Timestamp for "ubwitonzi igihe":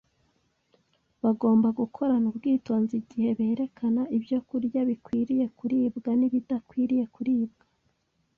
2.31-3.29